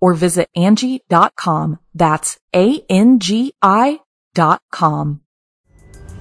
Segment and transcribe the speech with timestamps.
[0.00, 1.78] or visit Angi.com.
[1.94, 4.00] That's A-N-G-I
[4.34, 5.20] dot com.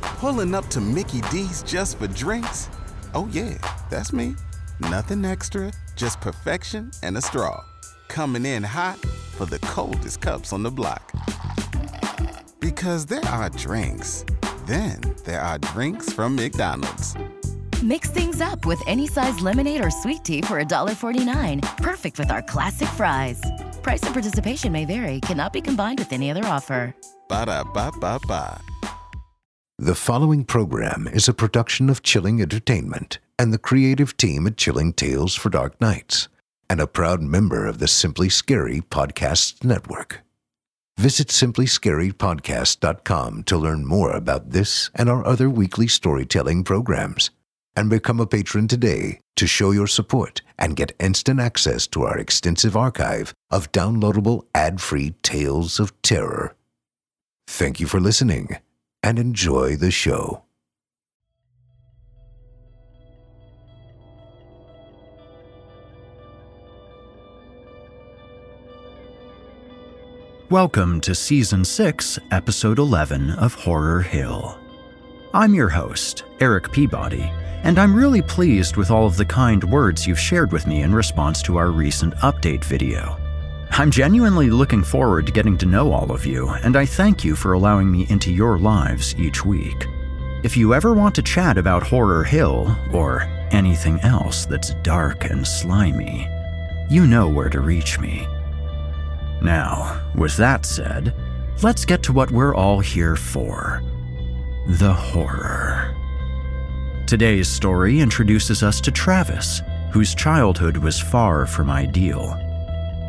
[0.02, 2.70] Pulling up to Mickey D's just for drinks?
[3.14, 3.58] Oh yeah,
[3.90, 4.36] that's me.
[4.80, 7.64] Nothing extra, just perfection and a straw.
[8.08, 8.98] Coming in hot
[9.36, 11.12] for the coldest cups on the block.
[12.60, 14.26] Because there are drinks.
[14.66, 17.16] Then there are drinks from McDonald's.
[17.84, 21.78] Mix things up with any size lemonade or sweet tea for $1.49.
[21.78, 23.40] Perfect with our classic fries.
[23.88, 26.94] Price and participation may vary, cannot be combined with any other offer.
[27.30, 28.60] Ba da ba ba ba.
[29.80, 34.92] The following program is a production of Chilling Entertainment and the creative team at Chilling
[34.92, 36.28] Tales for Dark Nights,
[36.70, 40.20] and a proud member of the Simply Scary Podcasts Network.
[40.98, 47.30] Visit simplyscarypodcast.com to learn more about this and our other weekly storytelling programs
[47.78, 52.18] and become a patron today to show your support and get instant access to our
[52.18, 56.56] extensive archive of downloadable ad-free tales of terror.
[57.48, 58.58] Thank you for listening
[59.04, 60.44] and enjoy the show.
[70.50, 74.58] Welcome to Season 6, Episode 11 of Horror Hill.
[75.34, 77.30] I'm your host, Erik Peabody,
[77.64, 80.94] and I'm really pleased with all of the kind words you've shared with me in
[80.94, 83.18] response to our recent update video.
[83.72, 87.36] I'm genuinely looking forward to getting to know all of you, and I thank you
[87.36, 89.86] for allowing me into your lives each week.
[90.44, 95.46] If you ever want to chat about Horror Hill, or anything else that's dark and
[95.46, 96.28] slimy,
[96.90, 98.26] you know where to reach me.
[99.42, 101.14] Now, with that said,
[101.62, 103.84] let's get to what we're all here for
[104.68, 105.96] the horror.
[107.08, 112.34] Today's story introduces us to Travis, whose childhood was far from ideal.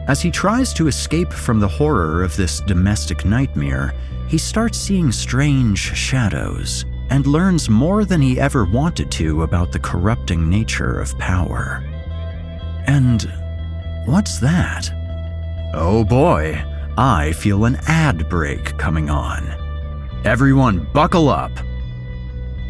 [0.06, 3.92] As he tries to escape from the horror of this domestic nightmare,
[4.28, 9.81] he starts seeing strange shadows and learns more than he ever wanted to about the
[9.81, 11.82] corrupting nature of power.
[12.87, 13.28] And
[14.06, 14.91] what's that?
[15.75, 16.62] Oh boy,
[16.97, 19.42] I feel an ad break coming on.
[20.25, 21.50] Everyone, buckle up.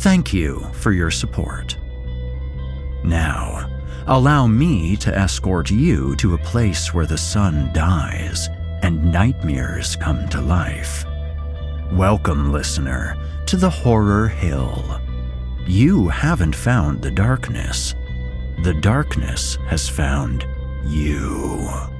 [0.00, 1.76] Thank you for your support.
[3.02, 3.68] Now,
[4.06, 8.48] allow me to escort you to a place where the sun dies
[8.82, 11.04] and nightmares come to life.
[11.92, 15.00] Welcome, listener, to the Horror Hill.
[15.66, 17.94] You haven't found the darkness.
[18.62, 20.46] The darkness has found
[20.84, 21.95] you.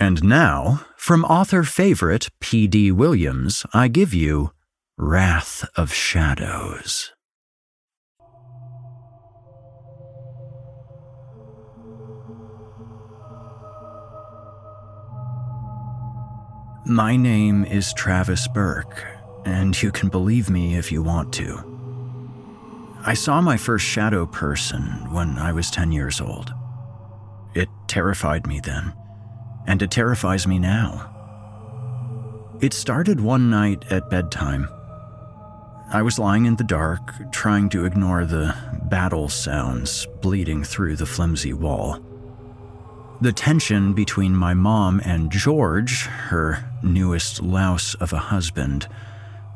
[0.00, 2.92] And now, from author favorite P.D.
[2.92, 4.52] Williams, I give you
[4.96, 7.12] Wrath of Shadows.
[16.86, 19.04] My name is Travis Burke,
[19.44, 21.58] and you can believe me if you want to.
[23.04, 26.54] I saw my first shadow person when I was 10 years old.
[27.54, 28.92] It terrified me then,
[29.68, 31.14] and it terrifies me now.
[32.60, 34.66] It started one night at bedtime.
[35.92, 38.54] I was lying in the dark, trying to ignore the
[38.84, 42.00] battle sounds bleeding through the flimsy wall.
[43.20, 48.88] The tension between my mom and George, her newest louse of a husband,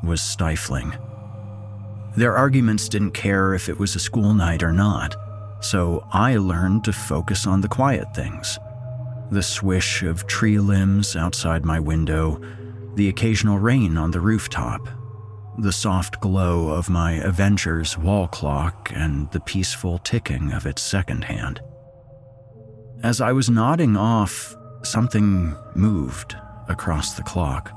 [0.03, 0.93] was stifling.
[2.15, 5.15] Their arguments didn't care if it was a school night or not,
[5.59, 8.59] so I learned to focus on the quiet things
[9.31, 12.41] the swish of tree limbs outside my window,
[12.95, 14.87] the occasional rain on the rooftop,
[15.57, 21.23] the soft glow of my Avengers wall clock, and the peaceful ticking of its second
[21.23, 21.61] hand.
[23.03, 26.35] As I was nodding off, something moved
[26.69, 27.71] across the clock.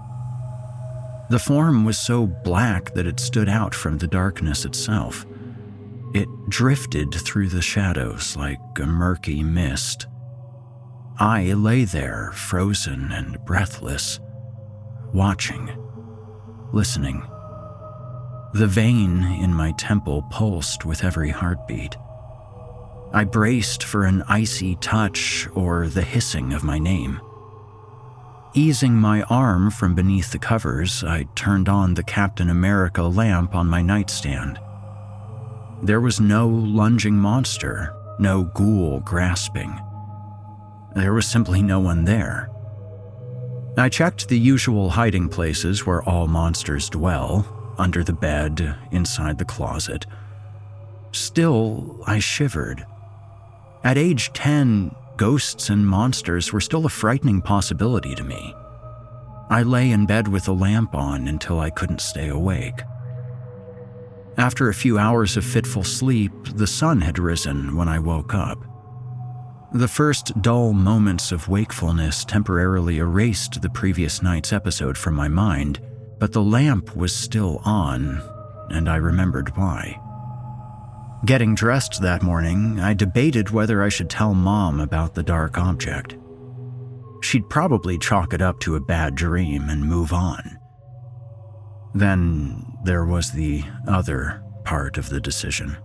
[1.29, 5.27] The form was so black that it stood out from the darkness itself.
[6.15, 10.07] It drifted through the shadows like a murky mist.
[11.19, 14.21] I lay there, frozen and breathless,
[15.15, 15.71] watching,
[16.75, 17.27] listening.
[18.53, 21.97] The vein in my temple pulsed with every heartbeat.
[23.15, 27.19] I braced for an icy touch or the hissing of my name.
[28.53, 33.69] Easing my arm from beneath the covers, I turned on the Captain America lamp on
[33.69, 34.59] my nightstand.
[35.83, 39.81] There was no lunging monster, no ghoul grasping.
[40.97, 42.49] There was simply no one there.
[43.77, 49.45] I checked the usual hiding places where all monsters dwell under the bed, inside the
[49.45, 50.07] closet.
[51.13, 52.87] Still, I shivered.
[53.85, 58.55] At age 10, ghosts and monsters were still a frightening possibility to me.
[59.51, 62.81] I lay in bed with the lamp on until I couldn't stay awake.
[64.39, 68.76] After a few hours of fitful sleep, the sun had risen when I woke up.
[69.73, 75.81] The first dull moments of wakefulness temporarily erased the previous night's episode from my mind,
[76.19, 78.23] but the lamp was still on,
[78.71, 80.01] and I remembered why.
[81.25, 86.17] Getting dressed that morning, I debated whether I should tell Mom about the dark object.
[87.23, 90.59] She'd probably chalk it up to a bad dream and move on.
[91.93, 95.77] Then there was the other part of the decision.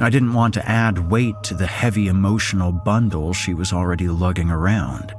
[0.00, 4.50] I didn't want to add weight to the heavy emotional bundle she was already lugging
[4.50, 5.12] around.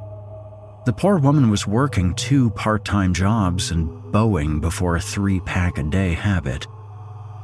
[0.85, 5.77] The poor woman was working two part time jobs and bowing before a three pack
[5.77, 6.65] a day habit.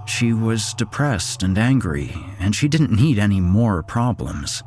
[0.07, 4.63] She was depressed and angry, and she didn't need any more problems.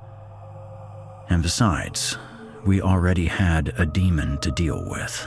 [1.30, 2.18] And besides,
[2.66, 5.26] we already had a demon to deal with.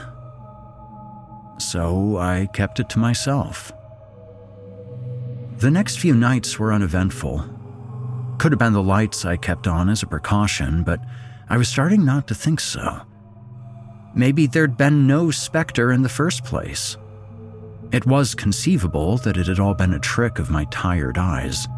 [1.58, 3.72] So I kept it to myself.
[5.62, 7.44] The next few nights were uneventful.
[8.38, 10.98] Could have been the lights I kept on as a precaution, but
[11.48, 13.02] I was starting not to think so.
[14.12, 16.96] Maybe there'd been no specter in the first place.
[17.92, 21.68] It was conceivable that it had all been a trick of my tired eyes.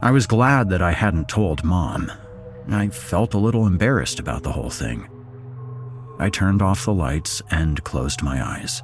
[0.00, 2.10] I was glad that I hadn't told Mom.
[2.70, 5.10] I felt a little embarrassed about the whole thing.
[6.18, 8.82] I turned off the lights and closed my eyes.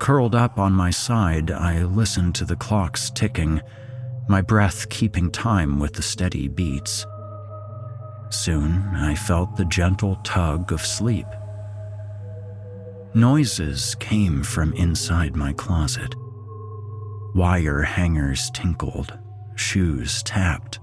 [0.00, 3.60] Curled up on my side, I listened to the clocks ticking,
[4.30, 7.04] my breath keeping time with the steady beats.
[8.30, 11.26] Soon, I felt the gentle tug of sleep.
[13.12, 16.14] Noises came from inside my closet.
[17.34, 19.18] Wire hangers tinkled,
[19.54, 20.80] shoes tapped.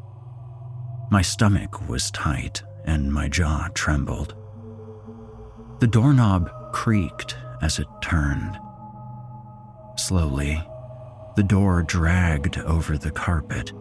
[1.10, 4.36] My stomach was tight and my jaw trembled.
[5.80, 8.60] The doorknob creaked as it turned.
[9.98, 10.64] Slowly,
[11.36, 13.74] the door dragged over the carpet.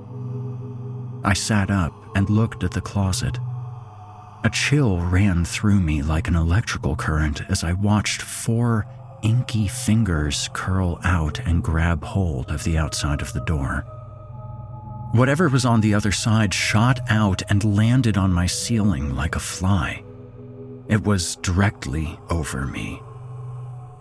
[1.22, 3.38] I sat up and looked at the closet.
[4.42, 8.86] A chill ran through me like an electrical current as I watched four
[9.22, 13.84] inky fingers curl out and grab hold of the outside of the door.
[15.12, 19.40] Whatever was on the other side shot out and landed on my ceiling like a
[19.40, 20.02] fly.
[20.88, 23.02] It was directly over me.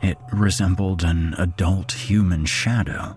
[0.06, 3.16] It resembled an adult human shadow.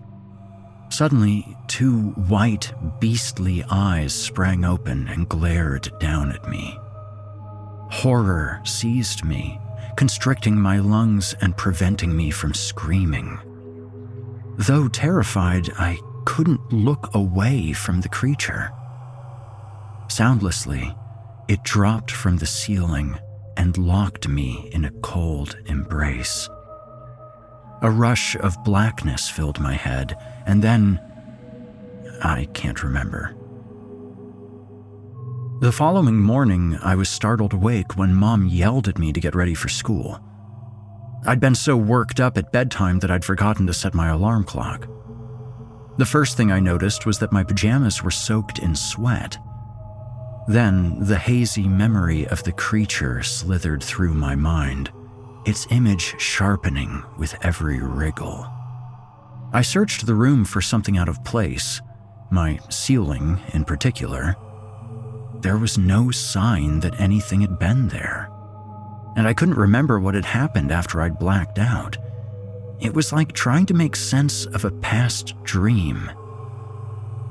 [0.88, 6.78] Suddenly, two white, beastly eyes sprang open and glared down at me.
[7.90, 9.60] Horror seized me,
[9.98, 13.38] constricting my lungs and preventing me from screaming.
[14.56, 18.72] Though terrified, I couldn't look away from the creature.
[20.08, 20.96] Soundlessly,
[21.48, 23.18] it dropped from the ceiling
[23.58, 26.48] and locked me in a cold embrace.
[27.80, 30.16] A rush of blackness filled my head,
[30.46, 31.00] and then.
[32.22, 33.36] I can't remember.
[35.60, 39.54] The following morning, I was startled awake when Mom yelled at me to get ready
[39.54, 40.20] for school.
[41.26, 44.88] I'd been so worked up at bedtime that I'd forgotten to set my alarm clock.
[45.98, 49.36] The first thing I noticed was that my pajamas were soaked in sweat.
[50.46, 54.90] Then the hazy memory of the creature slithered through my mind,
[55.44, 58.46] its image sharpening with every wriggle.
[59.52, 61.80] I searched the room for something out of place,
[62.30, 64.36] my ceiling in particular.
[65.40, 68.28] There was no sign that anything had been there,
[69.16, 71.96] and I couldn't remember what had happened after I'd blacked out.
[72.80, 76.10] It was like trying to make sense of a past dream.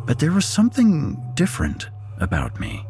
[0.05, 2.85] But there was something different about me.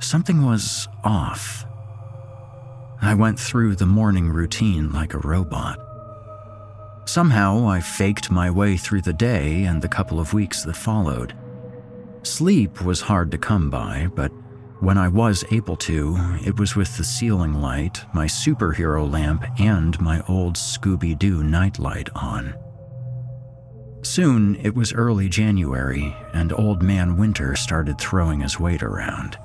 [0.00, 1.64] Something was off.
[3.02, 5.76] I went through the morning routine like a robot.
[7.04, 11.34] Somehow, I faked my way through the day and the couple of weeks that followed.
[12.22, 14.30] Sleep was hard to come by, but
[14.78, 16.16] when I was able to,
[16.46, 22.08] it was with the ceiling light, my superhero lamp, and my old Scooby Doo nightlight
[22.14, 22.54] on.
[24.02, 29.38] Soon it was early January, and Old Man Winter started throwing his weight around.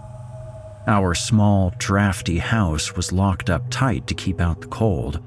[0.87, 5.21] Our small, drafty house was locked up tight to keep out the cold,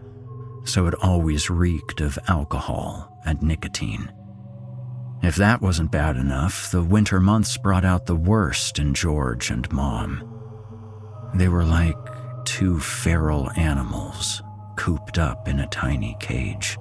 [0.64, 4.10] so it always reeked of alcohol and nicotine.
[5.22, 9.70] If that wasn't bad enough, the winter months brought out the worst in George and
[9.70, 10.26] Mom.
[11.34, 11.96] They were like
[12.46, 14.42] two feral animals
[14.76, 16.78] cooped up in a tiny cage.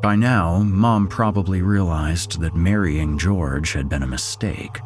[0.00, 4.78] By now, Mom probably realized that marrying George had been a mistake.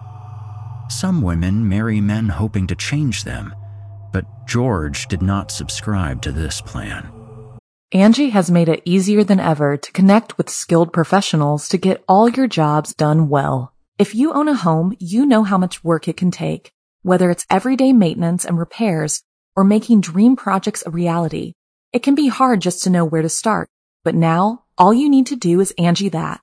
[0.93, 3.55] Some women marry men hoping to change them,
[4.13, 7.11] but George did not subscribe to this plan.
[7.95, 12.29] Angi has made it easier than ever to connect with skilled professionals to get all
[12.29, 13.73] your jobs done well.
[13.99, 17.47] If you own a home, you know how much work it can take, whether it's
[17.49, 19.23] everyday maintenance and repairs
[19.57, 21.55] or making dream projects a reality.
[21.95, 23.71] It can be hard just to know where to start,
[24.05, 26.43] but now all you need to do is Angi that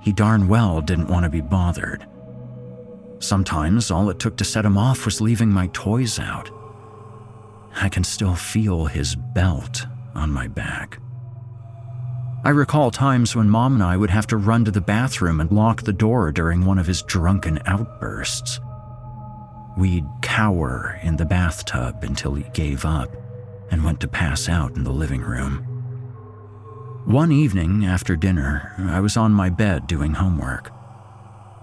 [0.00, 2.06] he darn well didn't want to be bothered.
[3.20, 6.50] Sometimes all it took to set him off was leaving my toys out.
[7.80, 10.98] I can still feel his belt on my back.
[12.44, 15.50] I recall times when Mom and I would have to run to the bathroom and
[15.50, 18.60] lock the door during one of his drunken outbursts.
[19.76, 23.14] We'd cower in the bathtub until he gave up
[23.70, 25.67] and went to pass out in the living room.
[27.08, 30.70] One evening after dinner, I was on my bed doing homework.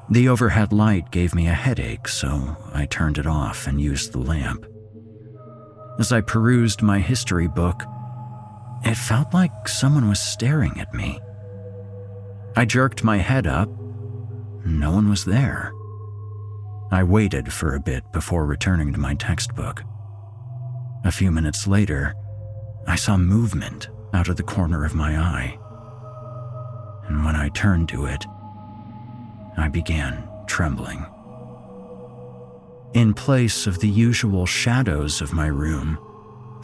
[0.10, 4.18] The overhead light gave me a headache, so I turned it off and used the
[4.18, 4.66] lamp.
[6.00, 7.84] As I perused my history book,
[8.86, 11.20] it felt like someone was staring at me.
[12.56, 13.70] I jerked my head up.
[14.66, 15.72] No one was there.
[16.90, 19.84] I waited for a bit before returning to my textbook.
[21.04, 22.16] A few minutes later,
[22.88, 25.60] I saw movement out of the corner of my eye.
[27.08, 28.26] And when I turned to it,
[29.58, 31.06] I began trembling.
[32.94, 36.00] In place of the usual shadows of my room,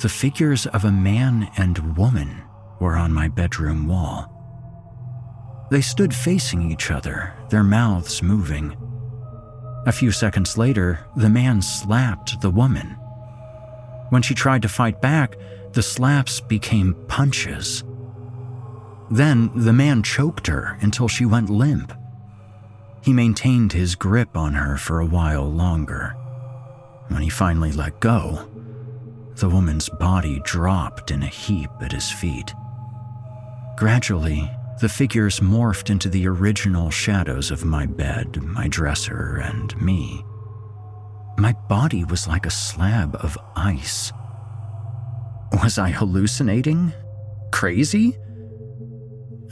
[0.01, 2.41] the figures of a man and woman
[2.79, 4.31] were on my bedroom wall.
[5.69, 8.77] They stood facing each other, their mouths moving.
[9.85, 12.97] A few seconds later, the man slapped the woman.
[14.09, 15.35] When she tried to fight back,
[15.73, 17.83] the slaps became punches.
[19.09, 21.93] Then the man choked her until she went limp.
[23.01, 26.15] He maintained his grip on her for a while longer.
[27.07, 28.49] When he finally let go,
[29.35, 32.53] the woman's body dropped in a heap at his feet.
[33.77, 34.49] Gradually,
[34.79, 40.23] the figures morphed into the original shadows of my bed, my dresser, and me.
[41.37, 44.13] My body was like a slab of ice.
[45.51, 46.93] Was I hallucinating?
[47.51, 48.17] Crazy?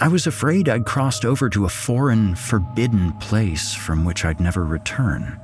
[0.01, 4.63] I was afraid I'd crossed over to a foreign, forbidden place from which I'd never
[4.63, 5.39] return.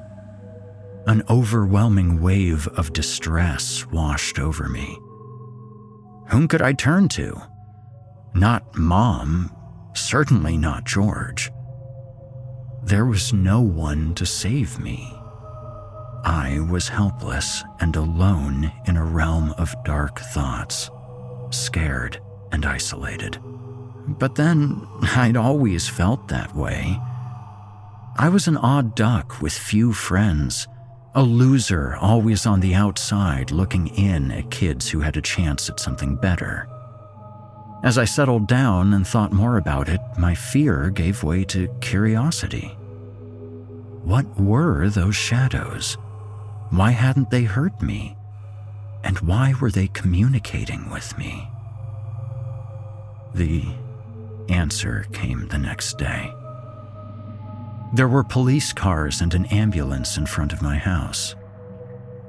[1.07, 4.97] An overwhelming wave of distress washed over me.
[6.29, 7.41] Whom could I turn to?
[8.33, 9.53] Not Mom,
[9.93, 11.51] certainly not George.
[12.83, 15.13] There was no one to save me.
[16.25, 20.89] I was helpless and alone in a realm of dark thoughts,
[21.51, 22.19] scared
[22.51, 23.37] and isolated.
[24.07, 26.99] But then I'd always felt that way.
[28.17, 30.67] I was an odd duck with few friends,
[31.13, 35.79] a loser always on the outside looking in at kids who had a chance at
[35.79, 36.67] something better.
[37.83, 42.75] As I settled down and thought more about it, my fear gave way to curiosity.
[44.03, 45.97] What were those shadows?
[46.69, 48.17] Why hadn't they hurt me?
[49.03, 51.47] And why were they communicating with me?
[53.33, 53.63] The
[54.49, 56.31] answer came the next day.
[57.93, 61.35] There were police cars and an ambulance in front of my house.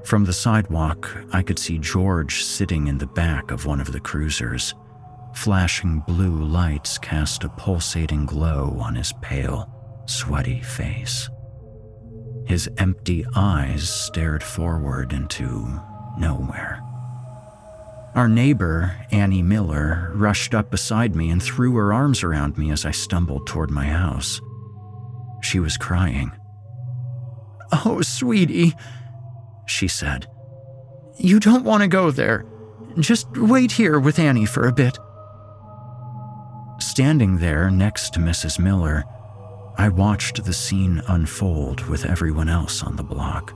[0.05, 4.01] From the sidewalk, I could see George sitting in the back of one of the
[4.01, 4.75] cruisers.
[5.35, 9.69] Flashing blue lights cast a pulsating glow on his pale,
[10.07, 11.29] sweaty face.
[12.47, 15.81] His empty eyes stared forward into
[16.17, 16.81] nowhere.
[18.15, 22.87] Our neighbor, Annie Miller, rushed up beside me and threw her arms around me as
[22.87, 24.41] I stumbled toward my house.
[25.43, 26.33] She was crying.
[27.85, 28.75] Oh, sweetie,
[29.67, 30.29] she said.
[31.19, 32.47] You don't want to go there.
[32.99, 34.99] Just wait here with Annie for a bit.
[36.79, 38.59] Standing there next to Mrs.
[38.59, 39.05] Miller,
[39.79, 43.55] I watched the scene unfold with everyone else on the block.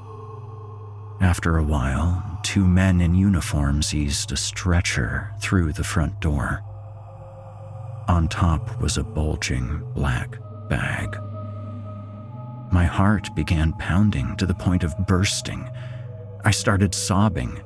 [1.21, 6.63] After a while, two men in uniforms eased a stretcher through the front door.
[8.07, 11.17] On top was a bulging black bag.
[12.71, 15.69] My heart began pounding to the point of bursting.
[16.45, 17.61] I started sobbing.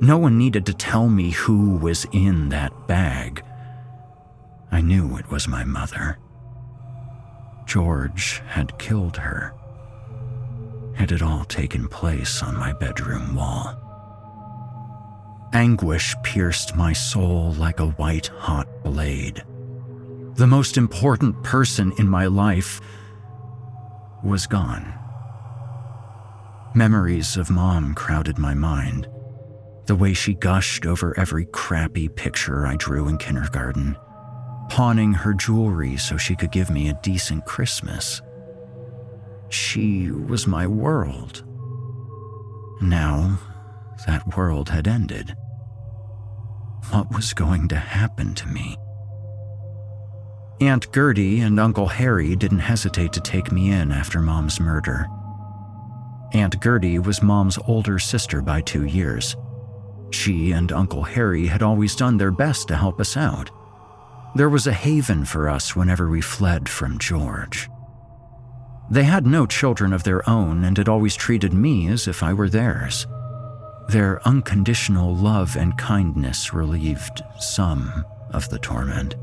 [0.00, 3.42] No one needed to tell me who was in that bag.
[4.70, 6.18] I knew it was my mother.
[7.68, 9.52] George had killed her.
[10.98, 13.76] It had all taken place on my bedroom wall.
[15.52, 19.44] Anguish pierced my soul like a white hot blade.
[20.36, 22.80] The most important person in my life
[24.24, 24.94] was gone.
[26.74, 29.08] Memories of mom crowded my mind.
[29.84, 33.98] The way she gushed over every crappy picture I drew in kindergarten
[34.68, 38.22] pawning her jewelry so she could give me a decent Christmas.
[39.48, 41.44] She was my world.
[42.80, 43.38] Now,
[44.06, 45.34] that world had ended.
[46.90, 48.76] What was going to happen to me?
[50.60, 55.06] Aunt Gertie and Uncle Harry didn't hesitate to take me in after Mom's murder.
[56.32, 59.36] Aunt Gertie was Mom's older sister by two years.
[60.10, 63.50] She and Uncle Harry had always done their best to help us out.
[64.34, 67.68] There was a haven for us whenever we fled from George.
[68.90, 72.32] They had no children of their own and had always treated me as if I
[72.32, 73.06] were theirs.
[73.88, 79.16] Their unconditional love and kindness relieved some of the torment.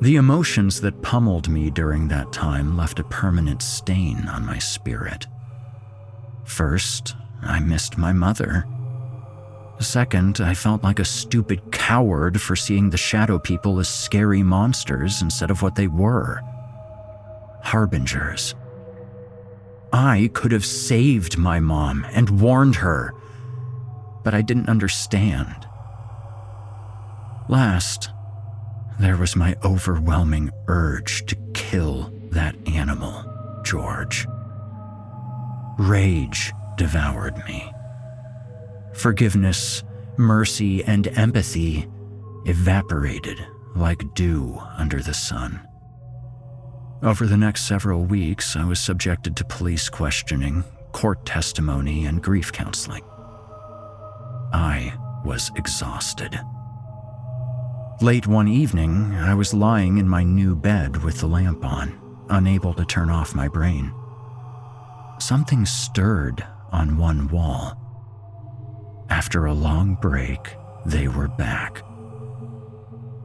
[0.00, 5.26] The emotions that pummeled me during that time left a permanent stain on my spirit.
[6.44, 8.66] First, I missed my mother.
[9.82, 15.20] Second, I felt like a stupid coward for seeing the shadow people as scary monsters
[15.20, 16.40] instead of what they were
[17.62, 18.54] harbingers.
[19.92, 23.12] I could have saved my mom and warned her,
[24.24, 25.66] but I didn't understand.
[27.48, 28.10] Last,
[28.98, 33.24] there was my overwhelming urge to kill that animal,
[33.64, 34.26] George.
[35.78, 37.70] Rage devoured me.
[38.94, 39.82] Forgiveness,
[40.16, 41.88] mercy, and empathy
[42.44, 45.60] evaporated like dew under the sun.
[47.02, 52.52] Over the next several weeks, I was subjected to police questioning, court testimony, and grief
[52.52, 53.02] counseling.
[54.52, 56.38] I was exhausted.
[58.00, 62.74] Late one evening, I was lying in my new bed with the lamp on, unable
[62.74, 63.92] to turn off my brain.
[65.18, 67.81] Something stirred on one wall.
[69.12, 71.82] After a long break, they were back.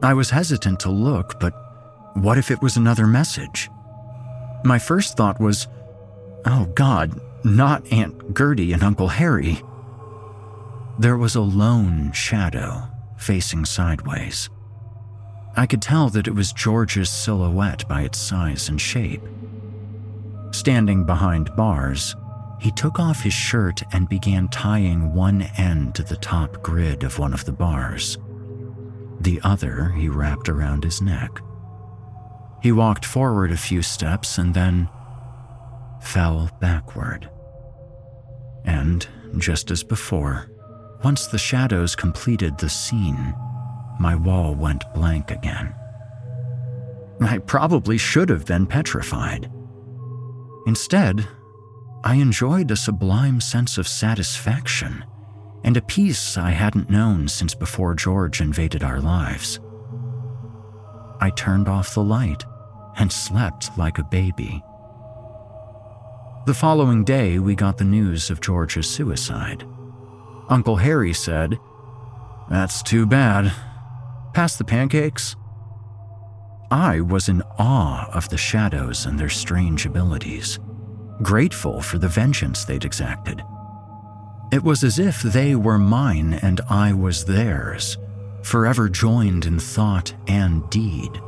[0.02, 1.54] I was hesitant to look, but
[2.12, 3.70] what if it was another message?
[4.64, 5.66] My first thought was,
[6.44, 9.62] oh God, not Aunt Gertie and Uncle Harry.
[10.98, 12.82] There was a lone shadow
[13.16, 14.50] facing sideways.
[15.56, 19.22] I could tell that it was George's silhouette by its size and shape.
[20.50, 22.14] Standing behind bars,
[22.60, 27.18] he took off his shirt and began tying one end to the top grid of
[27.18, 28.18] one of the bars.
[29.20, 31.40] The other he wrapped around his neck.
[32.62, 34.88] He walked forward a few steps and then
[36.00, 37.30] fell backward.
[38.64, 39.06] And,
[39.38, 40.50] just as before,
[41.04, 43.34] once the shadows completed the scene,
[44.00, 45.74] my wall went blank again.
[47.20, 49.50] I probably should have been petrified.
[50.66, 51.26] Instead,
[52.04, 55.04] I enjoyed a sublime sense of satisfaction
[55.64, 59.58] and a peace I hadn't known since before George invaded our lives.
[61.20, 62.44] I turned off the light
[62.96, 64.62] and slept like a baby.
[66.46, 69.64] The following day, we got the news of George's suicide.
[70.48, 71.58] Uncle Harry said,
[72.48, 73.52] That's too bad.
[74.32, 75.36] Pass the pancakes?
[76.70, 80.58] I was in awe of the shadows and their strange abilities,
[81.22, 83.42] grateful for the vengeance they'd exacted.
[84.50, 87.98] It was as if they were mine and I was theirs,
[88.42, 91.20] forever joined in thought and deed.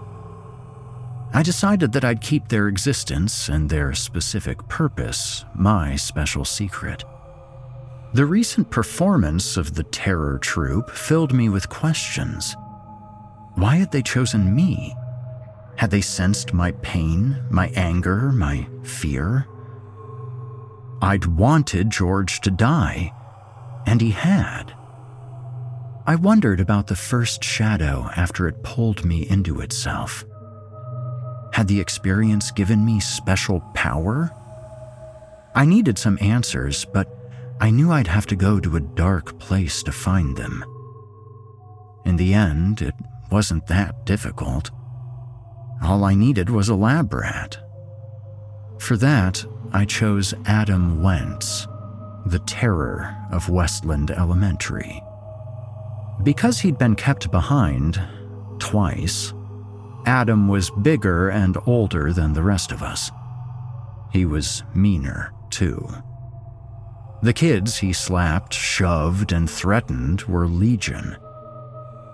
[1.33, 7.05] I decided that I'd keep their existence and their specific purpose my special secret.
[8.15, 12.57] The recent performance of the terror troupe filled me with questions.
[13.55, 14.97] Why had they chosen me?
[15.77, 19.47] Had they sensed my pain, my anger, my fear?
[21.03, 23.13] I'd wanted George to die,
[23.87, 24.75] and he had.
[26.07, 30.25] I wondered about the first shadow after it pulled me into itself.
[31.53, 34.31] Had the experience given me special power?
[35.55, 37.09] I needed some answers, but
[37.61, 40.65] I knew I'd have to go to a dark place to find them.
[42.05, 42.95] In the end, it
[43.31, 44.71] wasn't that difficult.
[45.83, 47.59] All I needed was a lab rat.
[48.79, 51.69] For that, I chose Adam Wentz,
[52.27, 55.03] the terror of Westland Elementary.
[56.23, 58.01] Because he'd been kept behind,
[58.59, 59.33] twice,
[60.07, 63.11] Adam was bigger and older than the rest of us.
[64.13, 65.89] He was meaner, too.
[67.23, 71.17] The kids he slapped, shoved, and threatened were legion.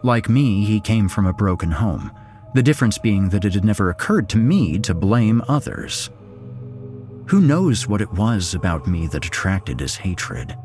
[0.03, 2.13] Like me, he came from a broken home,
[2.55, 6.11] the difference being that it had never occurred to me to blame others.
[7.29, 10.57] Who knows what it was about me that attracted his hatred?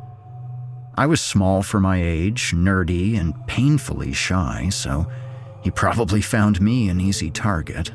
[0.93, 5.07] I was small for my age, nerdy, and painfully shy, so
[5.63, 7.91] he probably found me an easy target.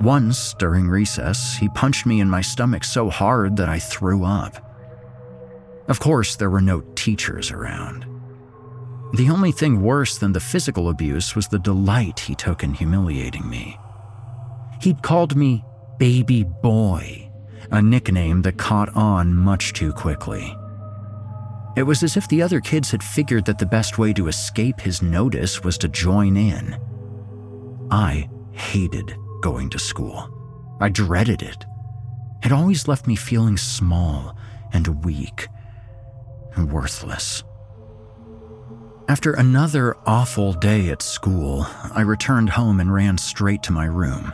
[0.00, 4.56] Once, during recess, he punched me in my stomach so hard that I threw up.
[5.86, 8.06] Of course, there were no teachers around.
[9.14, 13.48] The only thing worse than the physical abuse was the delight he took in humiliating
[13.48, 13.78] me.
[14.80, 15.64] He'd called me
[15.98, 17.25] Baby Boy
[17.70, 20.56] a nickname that caught on much too quickly.
[21.76, 24.80] It was as if the other kids had figured that the best way to escape
[24.80, 26.78] his notice was to join in.
[27.90, 30.30] I hated going to school.
[30.80, 31.66] I dreaded it.
[32.42, 34.36] It always left me feeling small
[34.72, 35.48] and weak
[36.54, 37.44] and worthless.
[39.08, 44.32] After another awful day at school, I returned home and ran straight to my room.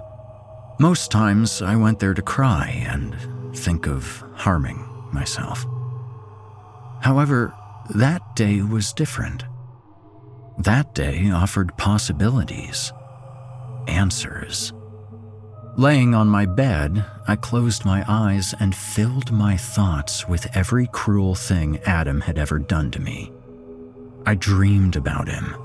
[0.79, 3.17] Most times I went there to cry and
[3.55, 5.65] think of harming myself.
[7.01, 7.55] However,
[7.95, 9.45] that day was different.
[10.59, 12.93] That day offered possibilities,
[13.87, 14.73] answers.
[15.77, 21.35] Laying on my bed, I closed my eyes and filled my thoughts with every cruel
[21.35, 23.33] thing Adam had ever done to me.
[24.27, 25.57] I dreamed about him.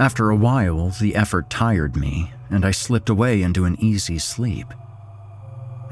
[0.00, 4.72] After a while, the effort tired me, and I slipped away into an easy sleep.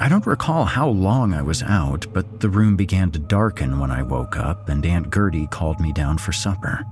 [0.00, 3.90] I don't recall how long I was out, but the room began to darken when
[3.90, 6.86] I woke up, and Aunt Gertie called me down for supper.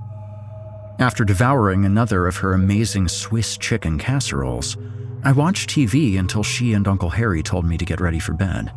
[0.99, 4.77] After devouring another of her amazing Swiss chicken casseroles,
[5.23, 8.71] I watched TV until she and Uncle Harry told me to get ready for bed.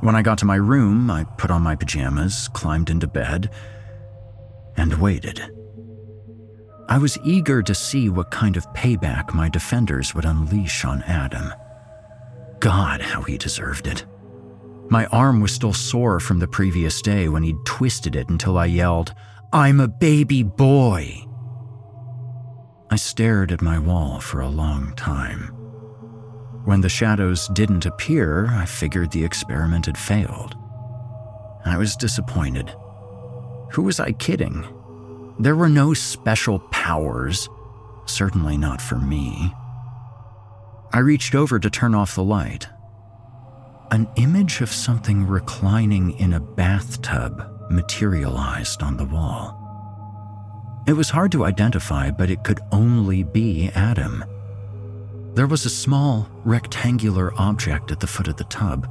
[0.00, 3.50] When I got to my room, I put on my pajamas, climbed into bed,
[4.78, 5.57] and waited.
[6.88, 11.52] I was eager to see what kind of payback my defenders would unleash on Adam.
[12.60, 14.06] God, how he deserved it.
[14.88, 18.66] My arm was still sore from the previous day when he'd twisted it until I
[18.66, 19.12] yelled,
[19.52, 21.24] I'm a baby boy.
[22.90, 25.54] I stared at my wall for a long time.
[26.64, 30.56] When the shadows didn't appear, I figured the experiment had failed.
[31.66, 32.74] I was disappointed.
[33.72, 34.66] Who was I kidding?
[35.40, 37.48] There were no special powers,
[38.06, 39.54] certainly not for me.
[40.92, 42.66] I reached over to turn off the light.
[43.90, 49.54] An image of something reclining in a bathtub materialized on the wall.
[50.88, 54.24] It was hard to identify, but it could only be Adam.
[55.34, 58.88] There was a small, rectangular object at the foot of the tub.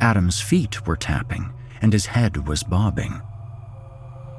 [0.00, 3.20] Adam's feet were tapping, and his head was bobbing.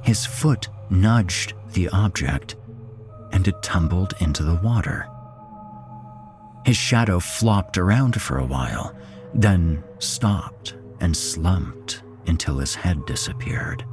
[0.03, 2.55] His foot nudged the object,
[3.31, 5.07] and it tumbled into the water.
[6.65, 8.95] His shadow flopped around for a while,
[9.33, 13.83] then stopped and slumped until his head disappeared.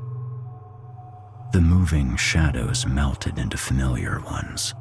[1.53, 4.75] The moving shadows melted into familiar ones.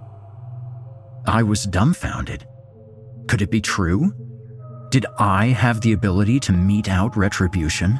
[1.25, 2.45] I was dumbfounded.
[3.27, 4.13] Could it be true?
[4.91, 7.99] Did I have the ability to mete out retribution?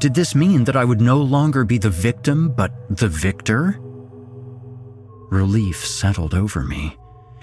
[0.00, 3.80] Did this mean that I would no longer be the victim, but the victor?
[5.28, 6.96] Relief settled over me,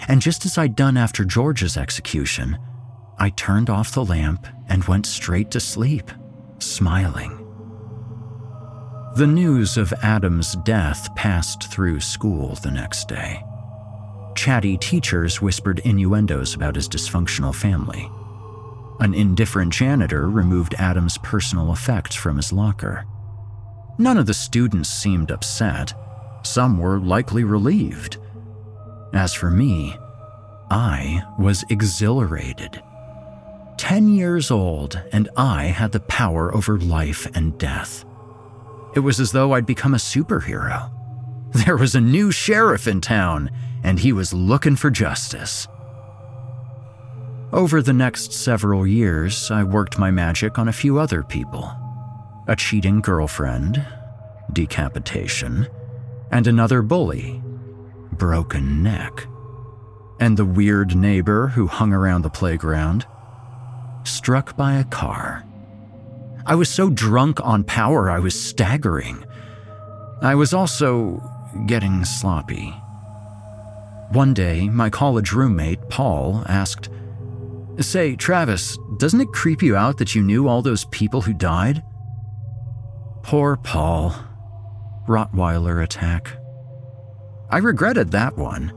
[0.07, 2.57] and just as I'd done after George's execution,
[3.19, 6.09] I turned off the lamp and went straight to sleep,
[6.59, 7.41] smiling.
[9.15, 13.43] The news of Adam's death passed through school the next day.
[14.35, 18.09] Chatty teachers whispered innuendos about his dysfunctional family.
[18.99, 23.05] An indifferent janitor removed Adam's personal effects from his locker.
[23.97, 25.93] None of the students seemed upset.
[26.43, 28.17] Some were likely relieved.
[29.13, 29.97] As for me,
[30.69, 32.81] I was exhilarated.
[33.77, 38.05] Ten years old, and I had the power over life and death.
[38.95, 40.91] It was as though I'd become a superhero.
[41.65, 43.49] There was a new sheriff in town,
[43.83, 45.67] and he was looking for justice.
[47.55, 51.71] Over the next several years, I worked my magic on a few other people
[52.49, 53.81] a cheating girlfriend,
[54.51, 55.65] decapitation,
[56.31, 57.41] and another bully,
[58.11, 59.25] broken neck,
[60.19, 63.07] and the weird neighbor who hung around the playground,
[64.03, 65.45] struck by a car.
[66.45, 69.25] I was so drunk on power, I was staggering.
[70.21, 71.23] I was also
[71.67, 72.75] getting sloppy.
[74.11, 76.89] One day, my college roommate, Paul, asked,
[77.79, 81.83] Say, Travis, doesn't it creep you out that you knew all those people who died?
[83.21, 84.15] Poor Paul.
[85.07, 86.37] Rottweiler attack.
[87.49, 88.73] I regretted that one.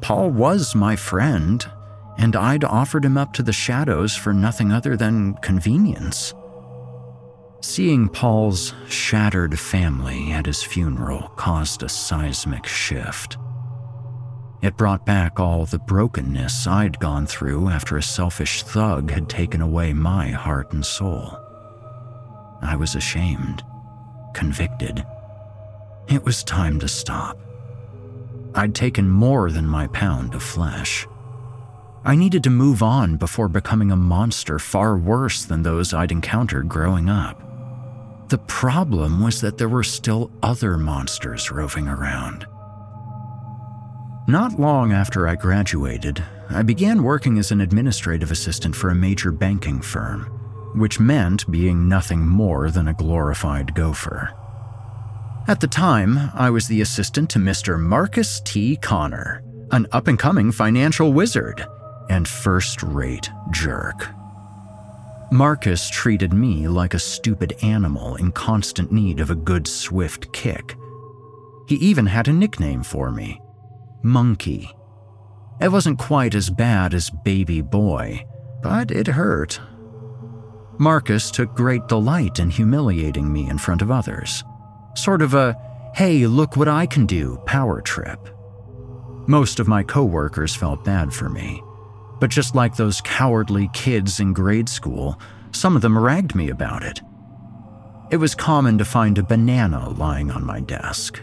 [0.00, 1.64] Paul was my friend,
[2.16, 6.32] and I'd offered him up to the shadows for nothing other than convenience.
[7.60, 13.36] Seeing Paul's shattered family at his funeral caused a seismic shift.
[14.60, 19.60] It brought back all the brokenness I'd gone through after a selfish thug had taken
[19.60, 21.38] away my heart and soul.
[22.60, 23.62] I was ashamed,
[24.34, 25.06] convicted.
[26.08, 27.38] It was time to stop.
[28.54, 31.06] I'd taken more than my pound of flesh.
[32.04, 36.68] I needed to move on before becoming a monster far worse than those I'd encountered
[36.68, 37.40] growing up.
[38.28, 42.46] The problem was that there were still other monsters roving around.
[44.28, 49.32] Not long after I graduated, I began working as an administrative assistant for a major
[49.32, 50.24] banking firm,
[50.74, 54.34] which meant being nothing more than a glorified gopher.
[55.46, 57.80] At the time, I was the assistant to Mr.
[57.80, 58.76] Marcus T.
[58.76, 61.66] Connor, an up and coming financial wizard
[62.10, 64.10] and first rate jerk.
[65.32, 70.76] Marcus treated me like a stupid animal in constant need of a good, swift kick.
[71.66, 73.40] He even had a nickname for me
[74.02, 74.70] Monkey.
[75.60, 78.24] It wasn't quite as bad as Baby Boy,
[78.62, 79.60] but it hurt.
[80.78, 84.44] Marcus took great delight in humiliating me in front of others.
[84.94, 85.56] Sort of a,
[85.94, 88.28] hey, look what I can do power trip.
[89.26, 91.60] Most of my coworkers felt bad for me,
[92.20, 95.20] but just like those cowardly kids in grade school,
[95.52, 97.00] some of them ragged me about it.
[98.10, 101.20] It was common to find a banana lying on my desk,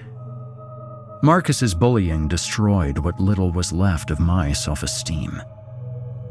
[1.26, 5.42] Marcus's bullying destroyed what little was left of my self esteem.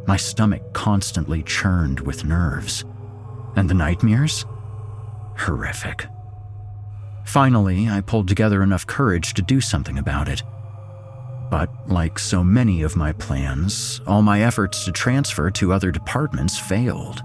[0.06, 2.84] My stomach constantly churned with nerves.
[3.56, 4.46] And the nightmares?
[5.36, 6.06] Horrific.
[7.24, 10.44] Finally, I pulled together enough courage to do something about it.
[11.50, 16.56] But, like so many of my plans, all my efforts to transfer to other departments
[16.56, 17.20] failed.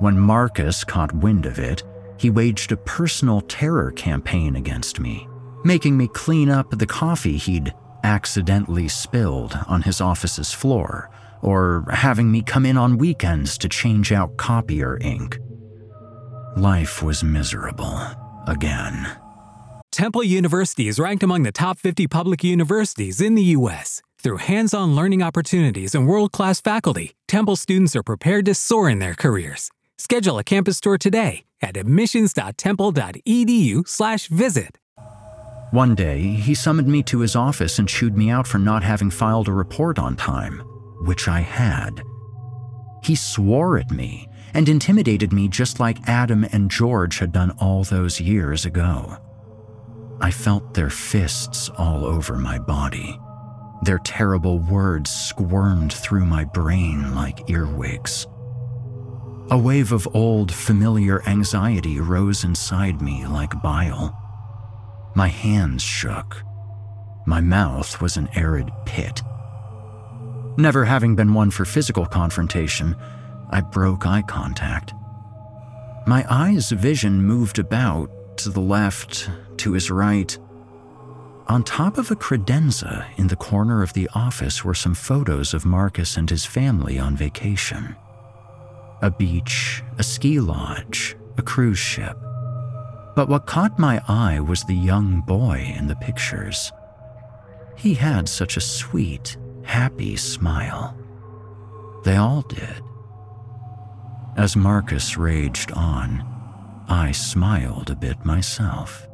[0.00, 1.84] When Marcus caught wind of it,
[2.16, 5.28] he waged a personal terror campaign against me,
[5.64, 11.10] making me clean up the coffee he'd accidentally spilled on his office's floor,
[11.42, 15.38] or having me come in on weekends to change out copier ink.
[16.56, 18.00] Life was miserable
[18.46, 19.16] again.
[19.92, 24.02] Temple University is ranked among the top 50 public universities in the U.S.
[24.18, 28.88] Through hands on learning opportunities and world class faculty, Temple students are prepared to soar
[28.88, 29.70] in their careers.
[29.98, 34.79] Schedule a campus tour today at admissions.temple.edu/slash visit.
[35.72, 39.08] One day, he summoned me to his office and chewed me out for not having
[39.10, 40.58] filed a report on time,
[41.02, 42.02] which I had.
[43.04, 47.84] He swore at me and intimidated me just like Adam and George had done all
[47.84, 49.16] those years ago.
[50.20, 53.18] I felt their fists all over my body.
[53.82, 58.26] Their terrible words squirmed through my brain like earwigs.
[59.50, 64.16] A wave of old, familiar anxiety rose inside me like bile.
[65.14, 66.42] My hands shook.
[67.26, 69.22] My mouth was an arid pit.
[70.56, 72.96] Never having been one for physical confrontation,
[73.50, 74.94] I broke eye contact.
[76.06, 80.36] My eye's vision moved about to the left, to his right.
[81.48, 85.66] On top of a credenza in the corner of the office were some photos of
[85.66, 87.96] Marcus and his family on vacation
[89.02, 92.18] a beach, a ski lodge, a cruise ship.
[93.20, 96.72] But what caught my eye was the young boy in the pictures.
[97.76, 100.96] He had such a sweet, happy smile.
[102.02, 102.82] They all did.
[104.38, 106.24] As Marcus raged on,
[106.88, 109.06] I smiled a bit myself.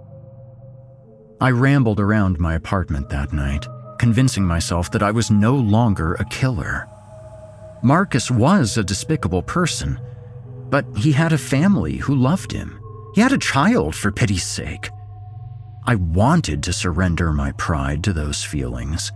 [1.40, 3.66] I rambled around my apartment that night,
[3.98, 6.86] convincing myself that I was no longer a killer.
[7.82, 9.98] Marcus was a despicable person,
[10.70, 12.80] but he had a family who loved him.
[13.16, 14.90] He had a child, for pity's sake.
[15.86, 19.10] I wanted to surrender my pride to those feelings,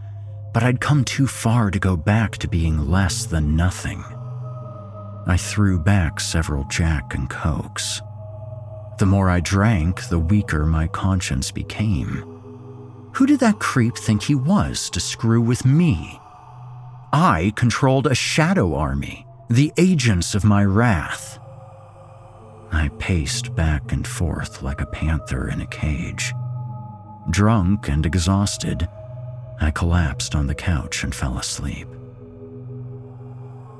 [0.54, 4.02] but I'd come too far to go back to being less than nothing.
[5.26, 8.00] I threw back several Jack and Cokes.
[8.98, 12.22] The more I drank, the weaker my conscience became.
[13.16, 16.18] Who did that creep think he was to screw with me?
[17.12, 21.39] I controlled a shadow army, the agents of my wrath.
[22.72, 26.32] I paced back and forth like a panther in a cage.
[27.30, 28.88] Drunk and exhausted,
[29.60, 31.88] I collapsed on the couch and fell asleep.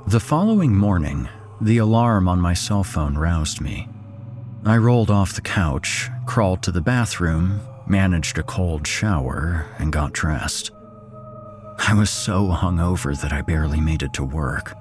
[0.07, 1.29] The following morning,
[1.61, 3.89] the alarm on my cell phone roused me.
[4.65, 10.13] I rolled off the couch, crawled to the bathroom, managed a cold shower, and got
[10.13, 10.71] dressed.
[11.79, 14.75] I was so hungover that I barely made it to work.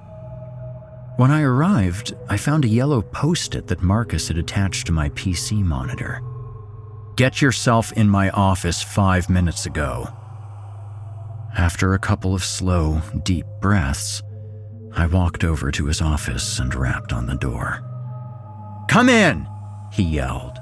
[1.20, 5.10] When I arrived, I found a yellow post it that Marcus had attached to my
[5.10, 6.22] PC monitor.
[7.14, 10.08] Get yourself in my office five minutes ago.
[11.54, 14.22] After a couple of slow, deep breaths,
[14.96, 17.82] I walked over to his office and rapped on the door.
[18.88, 19.46] Come in!
[19.92, 20.56] he yelled.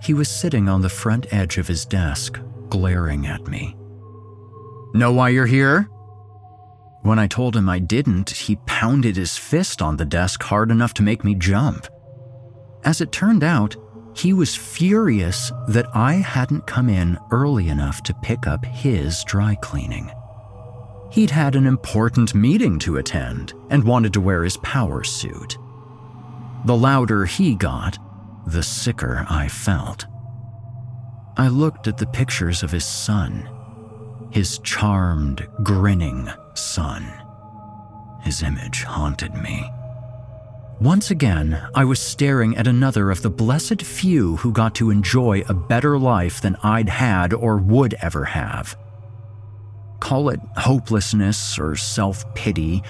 [0.00, 3.74] He was sitting on the front edge of his desk, glaring at me.
[4.94, 5.90] Know why you're here?
[7.06, 10.92] When I told him I didn't, he pounded his fist on the desk hard enough
[10.94, 11.86] to make me jump.
[12.82, 13.76] As it turned out,
[14.16, 19.54] he was furious that I hadn't come in early enough to pick up his dry
[19.62, 20.10] cleaning.
[21.12, 25.58] He'd had an important meeting to attend and wanted to wear his power suit.
[26.64, 27.98] The louder he got,
[28.48, 30.06] the sicker I felt.
[31.36, 33.48] I looked at the pictures of his son,
[34.32, 37.12] his charmed, grinning son.
[38.22, 39.70] His image haunted me.
[40.80, 45.42] Once again, I was staring at another of the blessed few who got to enjoy
[45.48, 48.76] a better life than I'd had or would ever have.
[50.00, 52.82] Call it hopelessness or self pity,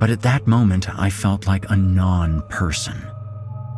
[0.00, 3.08] but at that moment I felt like a non person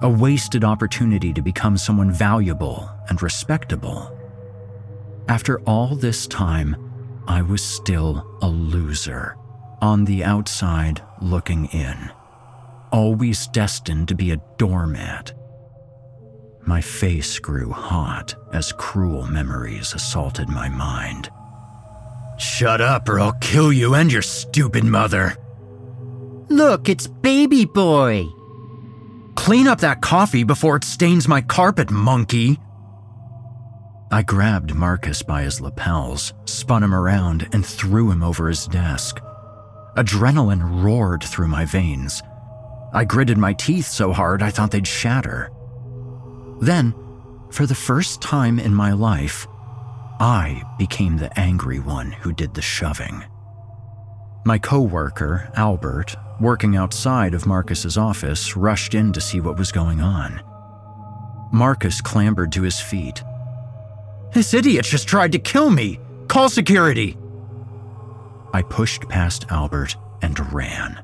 [0.03, 4.17] a wasted opportunity to become someone valuable and respectable.
[5.29, 6.90] After all this time,
[7.27, 9.37] I was still a loser,
[9.81, 12.11] on the outside looking in,
[12.93, 15.33] always destined to be a doormat.
[16.67, 21.31] My face grew hot as cruel memories assaulted my mind.
[22.39, 25.37] Shut up, or I'll kill you and your stupid mother.
[26.49, 28.27] Look, it's Baby Boy,
[29.41, 32.59] Clean up that coffee before it stains my carpet, monkey.
[34.13, 39.21] I grabbed Marcus by his lapels, spun him around, and threw him over his desk.
[39.97, 42.21] Adrenaline roared through my veins.
[42.93, 45.53] I gritted my teeth so hard I thought they'd shatter.
[46.61, 46.93] Then,
[47.51, 49.47] for the first time in my life,
[50.19, 53.23] I became the angry one who did the shoving.
[54.45, 60.01] My coworker, Albert, working outside of Marcus's office, rushed in to see what was going
[60.01, 60.43] on.
[61.53, 63.23] Marcus clambered to his feet.
[64.33, 65.99] This idiot just tried to kill me!
[66.29, 67.17] Call security!
[68.53, 71.03] I pushed past Albert and ran.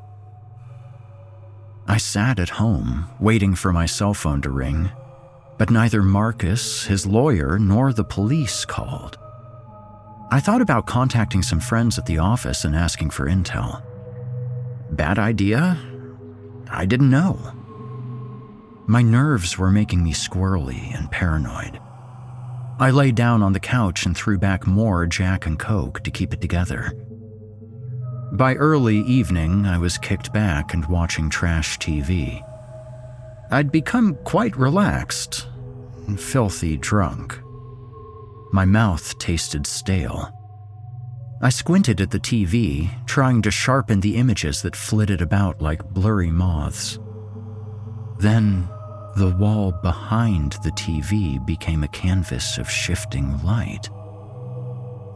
[1.89, 4.91] I sat at home, waiting for my cell phone to ring,
[5.59, 9.19] but neither Marcus, his lawyer, nor the police called.
[10.31, 13.83] I thought about contacting some friends at the office and asking for intel.
[14.91, 15.79] Bad idea?
[16.69, 17.39] I didn't know.
[18.87, 21.81] My nerves were making me squirrely and paranoid.
[22.79, 26.35] I lay down on the couch and threw back more Jack and Coke to keep
[26.35, 26.93] it together.
[28.33, 32.43] By early evening, I was kicked back and watching trash TV.
[33.51, 35.47] I'd become quite relaxed,
[36.19, 37.41] filthy drunk.
[38.53, 40.31] My mouth tasted stale.
[41.41, 46.31] I squinted at the TV, trying to sharpen the images that flitted about like blurry
[46.31, 46.99] moths.
[48.19, 48.69] Then,
[49.17, 53.89] the wall behind the TV became a canvas of shifting light.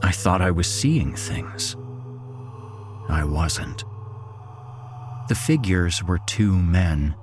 [0.03, 1.77] I thought I was seeing things.
[3.11, 3.85] I wasn't.
[5.29, 7.15] The figures were two men.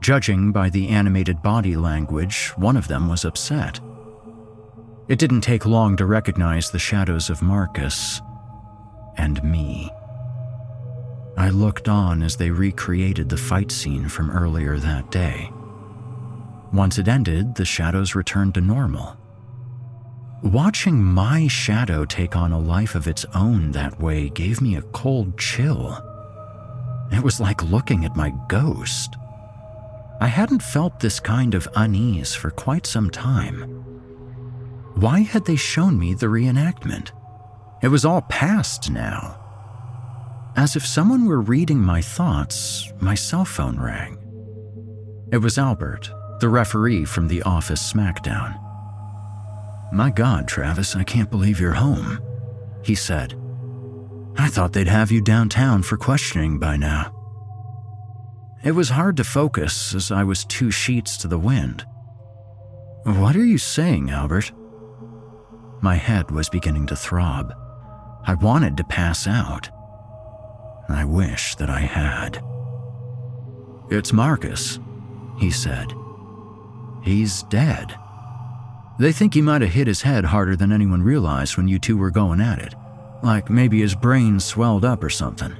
[0.00, 3.80] Judging by the animated body language, one of them was upset.
[5.08, 8.20] It didn't take long to recognize the shadows of Marcus
[9.16, 9.90] and me.
[11.36, 15.50] I looked on as they recreated the fight scene from earlier that day.
[16.72, 19.16] Once it ended, the shadows returned to normal.
[20.42, 24.82] Watching my shadow take on a life of its own that way gave me a
[24.82, 25.96] cold chill.
[27.12, 29.16] It was like looking at my ghost.
[30.20, 33.60] I hadn't felt this kind of unease for quite some time.
[34.94, 37.10] Why had they shown me the reenactment?
[37.82, 39.38] It was all past now.
[40.56, 44.18] As if someone were reading my thoughts, my cell phone rang.
[45.32, 46.10] It was Albert,
[46.42, 48.60] the referee from the office SmackDown.
[49.92, 52.18] My God, Travis, I can't believe you're home,
[52.82, 53.38] he said.
[54.36, 57.14] I thought they'd have you downtown for questioning by now.
[58.64, 61.86] It was hard to focus as I was two sheets to the wind.
[63.04, 64.50] What are you saying, Albert?
[65.80, 67.54] My head was beginning to throb.
[68.26, 69.70] I wanted to pass out.
[70.88, 72.42] I wish that I had.
[73.90, 74.80] It's Marcus,
[75.38, 75.92] he said.
[77.02, 77.94] He's dead.
[78.98, 81.96] They think he might have hit his head harder than anyone realized when you two
[81.96, 82.74] were going at it.
[83.22, 85.54] Like maybe his brain swelled up or something.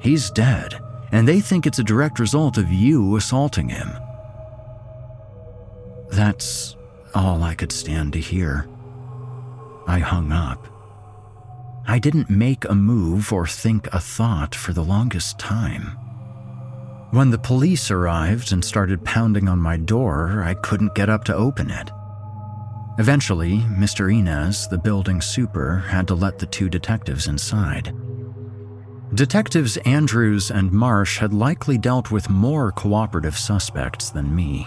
[0.00, 0.78] He's dead,
[1.12, 3.90] and they think it's a direct result of you assaulting him.
[6.10, 6.76] That's
[7.14, 8.68] all I could stand to hear.
[9.86, 10.66] I hung up.
[11.86, 15.98] I didn't make a move or think a thought for the longest time.
[17.12, 21.34] When the police arrived and started pounding on my door, I couldn't get up to
[21.34, 21.90] open it.
[22.98, 24.10] Eventually, Mr.
[24.10, 27.94] Inez, the building super, had to let the two detectives inside.
[29.12, 34.66] Detectives Andrews and Marsh had likely dealt with more cooperative suspects than me.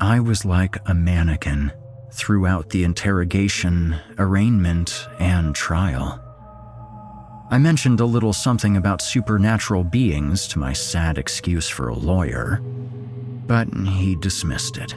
[0.00, 1.72] I was like a mannequin
[2.10, 6.23] throughout the interrogation, arraignment, and trial.
[7.50, 12.60] I mentioned a little something about supernatural beings to my sad excuse for a lawyer,
[13.46, 14.94] but he dismissed it.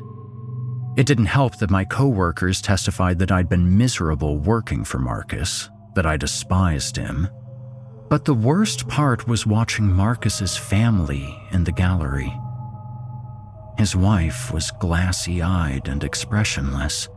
[0.96, 6.06] It didn't help that my coworkers testified that I'd been miserable working for Marcus, that
[6.06, 7.28] I despised him.
[8.10, 12.34] But the worst part was watching Marcus's family in the gallery.
[13.78, 17.10] His wife was glassy eyed and expressionless,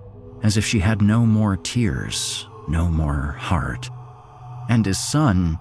[0.43, 3.89] as if she had no more tears, no more heart.
[4.71, 5.59] And his son,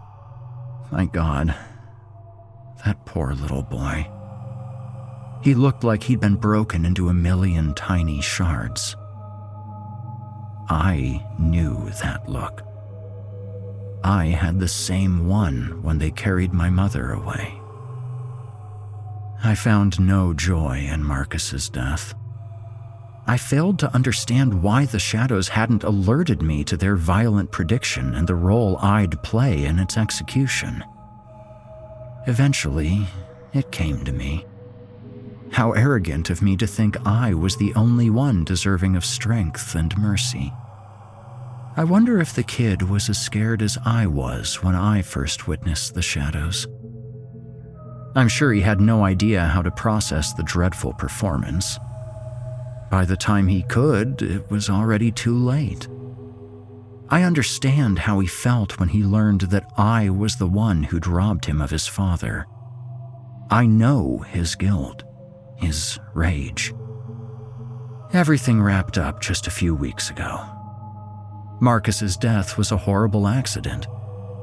[0.92, 1.56] my God,
[2.86, 4.08] that poor little boy.
[5.42, 8.96] He looked like he'd been broken into a million tiny shards.
[10.70, 12.62] I knew that look.
[14.04, 17.60] I had the same one when they carried my mother away.
[19.44, 22.14] I found no joy in Marcus's death.
[23.30, 28.28] I failed to understand why the shadows hadn't alerted me to their violent prediction and
[28.28, 30.84] the role I'd play in its execution.
[32.26, 33.06] Eventually,
[33.54, 34.48] it came to me.
[35.52, 39.96] How arrogant of me to think I was the only one deserving of strength and
[39.96, 40.52] mercy.
[41.78, 45.94] I wonder if the kid was as scared as I was when I first witnessed
[45.94, 46.66] the shadows.
[48.16, 51.78] I'm sure he had no idea how to process the dreadful performance.
[52.90, 55.88] By the time he could, it was already too late.
[57.10, 61.46] I understand how he felt when he learned that I was the one who'd robbed
[61.46, 62.46] him of his father.
[63.50, 65.04] I know his guilt,
[65.58, 66.74] his rage.
[68.14, 70.40] Everything wrapped up just a few weeks ago.
[71.60, 73.88] Marcus's death was a horrible accident,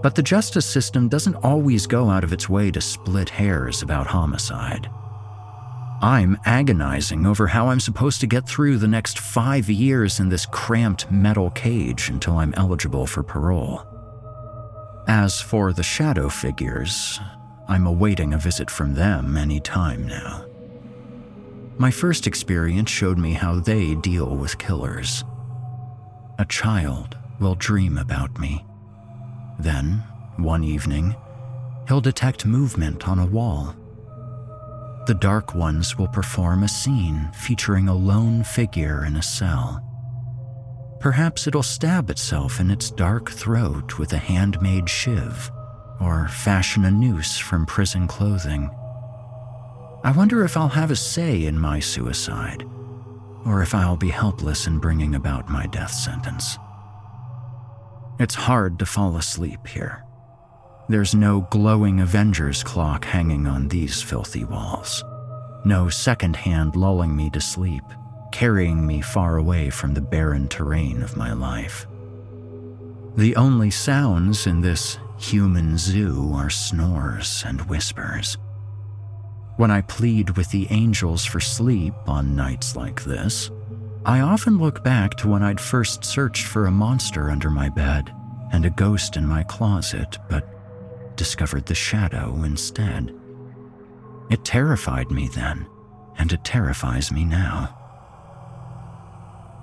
[0.03, 4.07] but the justice system doesn't always go out of its way to split hairs about
[4.07, 4.90] homicide.
[6.03, 10.44] I'm agonizing over how I'm supposed to get through the next five years in this
[10.44, 13.82] cramped metal cage until I'm eligible for parole.
[15.09, 17.18] As for the shadow figures,
[17.66, 20.44] I'm awaiting a visit from them any time now.
[21.78, 25.24] My first experience showed me how they deal with killers.
[26.38, 28.64] A child will dream about me.
[29.59, 30.03] Then,
[30.36, 31.16] one evening,
[31.88, 33.74] he'll detect movement on a wall
[35.07, 39.82] the Dark Ones will perform a scene featuring a lone figure in a cell.
[40.98, 45.50] Perhaps it'll stab itself in its dark throat with a handmade shiv,
[46.00, 48.68] or fashion a noose from prison clothing.
[50.02, 52.64] I wonder if I'll have a say in my suicide,
[53.44, 56.59] or if I'll be helpless in bringing about my death sentence.
[58.18, 60.05] It's hard to fall asleep here.
[60.89, 65.03] There's no glowing Avengers clock hanging on these filthy walls.
[65.64, 67.82] No second hand lulling me to sleep,
[68.30, 71.89] carrying me far away from the barren terrain of my life.
[73.16, 78.39] The only sounds in this human zoo are snores and whispers.
[79.57, 83.51] When I plead with the angels for sleep on nights like this,
[84.05, 88.14] I often look back to when I'd first searched for a monster under my bed
[88.53, 90.55] and a ghost in my closet, but
[91.16, 93.14] discovered the shadow instead.
[94.30, 95.66] It terrified me then,
[96.18, 97.76] and it terrifies me now.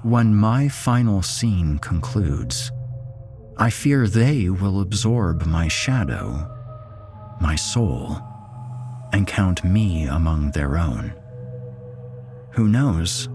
[0.03, 2.71] When my final scene concludes,
[3.57, 6.49] I fear they will absorb my shadow,
[7.39, 8.17] my soul,
[9.13, 11.13] and count me among their own.
[12.51, 13.29] Who knows?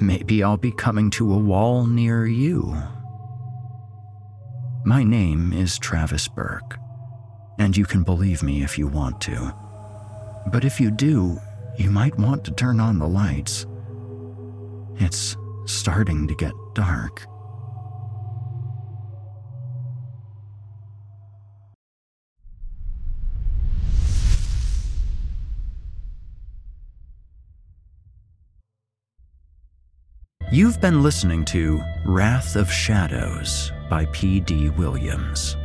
[0.00, 2.76] Maybe I'll be coming to a wall near you.
[4.84, 6.81] My name is Travis Burke
[7.62, 9.54] and you can believe me if you want to.
[10.48, 11.38] But if you do,
[11.78, 13.66] you might want to turn on the lights.
[14.96, 17.24] It's starting to get dark.
[30.50, 34.70] You've been listening to Wrath of Shadows by P.D.
[34.70, 35.56] Williams.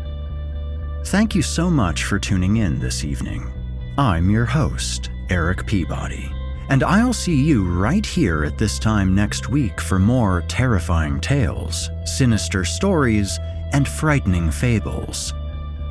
[1.07, 3.49] Thank you so much for tuning in this evening.
[3.97, 6.29] I'm your host, Erik Peabody,
[6.67, 11.89] and I'll see you right here at this time next week for more terrifying tales,
[12.03, 13.39] sinister stories,
[13.71, 15.33] and frightening fables.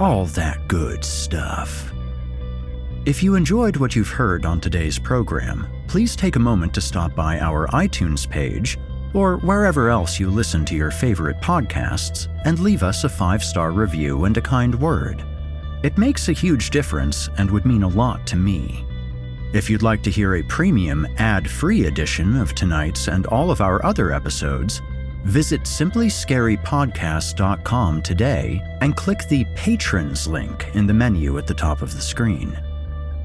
[0.00, 1.94] All that good stuff.
[3.06, 7.14] If you enjoyed what you've heard on today's program, please take a moment to stop
[7.14, 8.78] by our iTunes page
[9.14, 13.70] or wherever else you listen to your favorite podcasts, and leave us a five star
[13.70, 15.24] review and a kind word.
[15.82, 18.86] It makes a huge difference and would mean a lot to me.
[19.52, 23.60] If you'd like to hear a premium, ad free edition of tonight's and all of
[23.60, 24.80] our other episodes,
[25.24, 31.94] visit simplyscarypodcast.com today and click the Patrons link in the menu at the top of
[31.94, 32.58] the screen.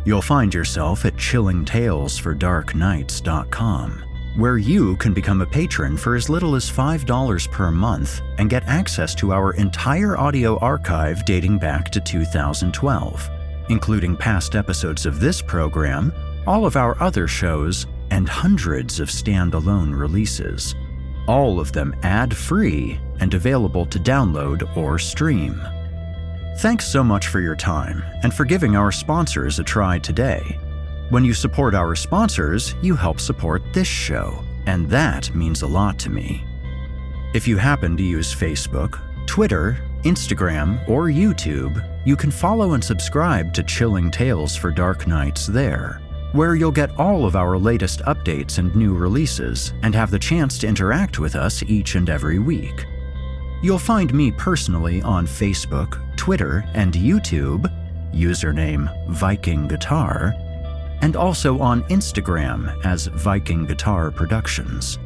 [0.05, 6.69] You'll find yourself at chillingtalesfordarknights.com where you can become a patron for as little as
[6.69, 13.29] $5 per month and get access to our entire audio archive dating back to 2012,
[13.69, 16.13] including past episodes of this program,
[16.47, 20.75] all of our other shows, and hundreds of standalone releases,
[21.27, 25.61] all of them ad free and available to download or stream.
[26.57, 30.59] Thanks so much for your time and for giving our sponsors a try today.
[31.11, 35.99] When you support our sponsors, you help support this show, and that means a lot
[35.99, 36.45] to me.
[37.33, 43.53] If you happen to use Facebook, Twitter, Instagram, or YouTube, you can follow and subscribe
[43.55, 45.99] to Chilling Tales for Dark Nights there,
[46.31, 50.57] where you'll get all of our latest updates and new releases and have the chance
[50.59, 52.85] to interact with us each and every week.
[53.61, 57.69] You'll find me personally on Facebook, Twitter, and YouTube,
[58.13, 60.33] username Viking Guitar,
[61.01, 64.99] and also on Instagram as Viking Guitar Productions.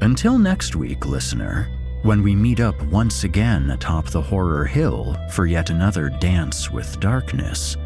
[0.00, 1.68] Until next week, listener,
[2.02, 6.98] when we meet up once again atop the horror hill for yet another dance with
[7.00, 7.76] darkness,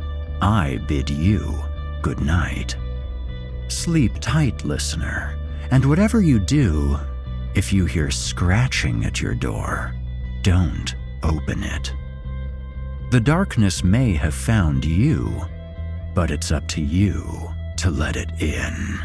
[0.41, 1.55] I bid you
[2.03, 2.77] good night.
[3.69, 5.39] Sleep tight, listener,
[5.71, 6.99] and whatever you do,
[7.55, 9.95] if you hear scratching at your door,
[10.43, 11.93] don't open it.
[13.11, 15.47] The darkness may have found you,
[16.15, 18.99] but it's up to you to let it in.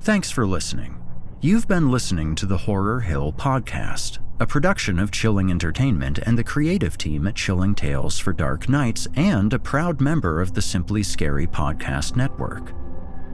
[0.00, 0.98] Thanks for listening.
[1.42, 6.42] You've been listening to the Horror Hill Podcast, a production of Chilling Entertainment and the
[6.42, 11.02] creative team at Chilling Tales for Dark Nights, and a proud member of the Simply
[11.02, 12.72] Scary Podcast Network.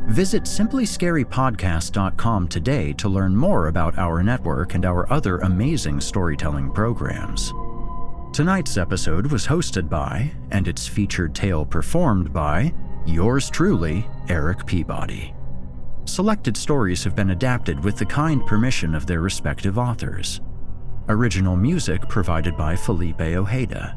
[0.09, 7.53] Visit simplyscarypodcast.com today to learn more about our network and our other amazing storytelling programs.
[8.33, 12.73] Tonight's episode was hosted by, and its featured tale performed by,
[13.07, 15.35] yours truly, Erik Peabody.
[16.05, 20.41] Selected stories have been adapted with the kind permission of their respective authors.
[21.09, 23.97] Original music provided by Felipe Ojeda.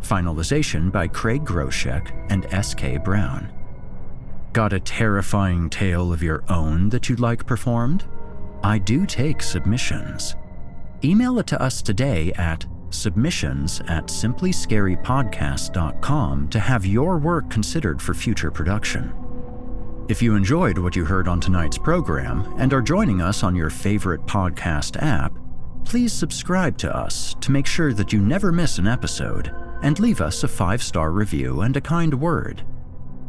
[0.00, 2.98] Finalization by Craig Groshek and S.K.
[2.98, 3.61] Brown.
[4.52, 8.04] Got a terrifying tale of your own that you'd like performed?
[8.62, 10.36] I do take submissions.
[11.02, 18.12] Email it to us today at submissions at simplyscarypodcast.com to have your work considered for
[18.12, 19.14] future production.
[20.10, 23.70] If you enjoyed what you heard on tonight's program and are joining us on your
[23.70, 25.32] favorite podcast app,
[25.86, 29.50] please subscribe to us to make sure that you never miss an episode
[29.82, 32.62] and leave us a five star review and a kind word.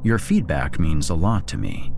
[0.03, 1.93] Your feedback means a lot to me.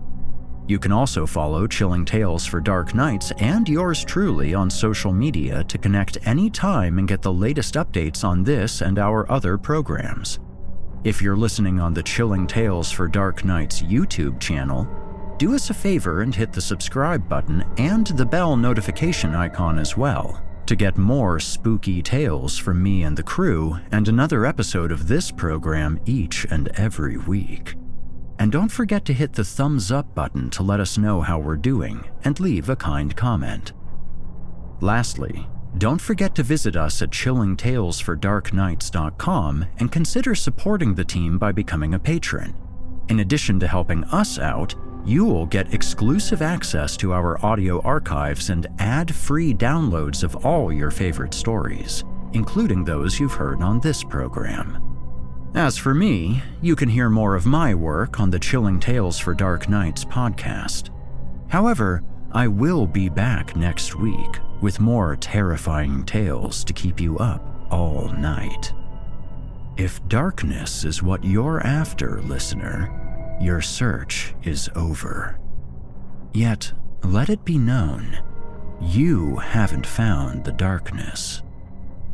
[0.68, 5.64] You can also follow Chilling Tales for Dark Nights and yours truly on social media
[5.64, 10.38] to connect anytime and get the latest updates on this and our other programs.
[11.04, 14.88] If you're listening on the Chilling Tales for Dark Nights YouTube channel,
[15.38, 19.96] do us a favor and hit the subscribe button and the bell notification icon as
[19.96, 25.06] well to get more spooky tales from me and the crew and another episode of
[25.06, 27.74] this program each and every week.
[28.38, 31.56] And don't forget to hit the thumbs up button to let us know how we're
[31.56, 33.72] doing and leave a kind comment.
[34.80, 35.46] Lastly,
[35.78, 41.98] don't forget to visit us at chillingtalesfordarknights.com and consider supporting the team by becoming a
[41.98, 42.54] patron.
[43.08, 44.74] In addition to helping us out,
[45.04, 50.72] you will get exclusive access to our audio archives and ad free downloads of all
[50.72, 54.85] your favorite stories, including those you've heard on this program.
[55.54, 59.32] As for me, you can hear more of my work on the Chilling Tales for
[59.34, 60.90] Dark Nights podcast.
[61.48, 67.42] However, I will be back next week with more terrifying tales to keep you up
[67.70, 68.74] all night.
[69.78, 75.38] If darkness is what you're after, listener, your search is over.
[76.34, 76.72] Yet,
[77.02, 78.18] let it be known,
[78.80, 81.42] you haven't found the darkness.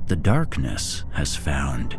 [0.06, 1.98] The darkness has found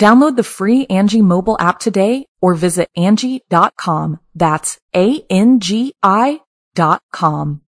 [0.00, 4.20] Download the free Angi mobile app today or visit Angi.com.
[4.34, 6.40] That's A-N-G-I
[6.74, 7.60] dot com.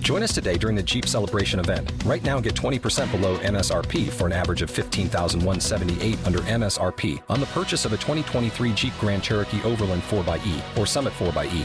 [0.00, 1.92] Join us today during the Jeep Celebration event.
[2.04, 7.46] Right now, get 20% below MSRP for an average of 15178 under MSRP on the
[7.46, 11.64] purchase of a 2023 Jeep Grand Cherokee Overland 4xE or Summit 4xE.